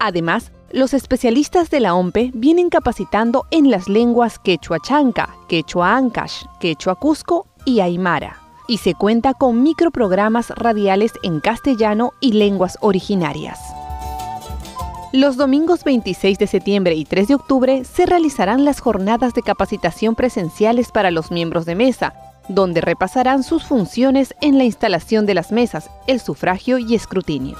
Además, 0.00 0.52
los 0.70 0.94
especialistas 0.94 1.70
de 1.70 1.80
la 1.80 1.94
OMPE 1.94 2.30
vienen 2.34 2.68
capacitando 2.68 3.46
en 3.50 3.70
las 3.70 3.88
lenguas 3.88 4.38
quechua 4.38 4.78
chanca, 4.80 5.34
quechua 5.48 5.96
ancash, 5.96 6.44
quechua 6.60 6.94
cusco 6.96 7.46
y 7.64 7.80
aymara, 7.80 8.40
y 8.68 8.78
se 8.78 8.94
cuenta 8.94 9.34
con 9.34 9.62
microprogramas 9.62 10.50
radiales 10.50 11.12
en 11.22 11.40
castellano 11.40 12.12
y 12.20 12.32
lenguas 12.32 12.78
originarias. 12.80 13.58
Los 15.12 15.38
domingos 15.38 15.84
26 15.84 16.38
de 16.38 16.46
septiembre 16.46 16.94
y 16.94 17.06
3 17.06 17.28
de 17.28 17.34
octubre 17.34 17.84
se 17.84 18.04
realizarán 18.04 18.66
las 18.66 18.80
jornadas 18.80 19.32
de 19.32 19.42
capacitación 19.42 20.14
presenciales 20.14 20.92
para 20.92 21.10
los 21.10 21.30
miembros 21.30 21.64
de 21.64 21.74
mesa, 21.74 22.12
donde 22.48 22.82
repasarán 22.82 23.42
sus 23.42 23.64
funciones 23.64 24.34
en 24.42 24.58
la 24.58 24.64
instalación 24.64 25.24
de 25.24 25.34
las 25.34 25.50
mesas, 25.50 25.90
el 26.06 26.20
sufragio 26.20 26.76
y 26.76 26.94
escrutinio. 26.94 27.56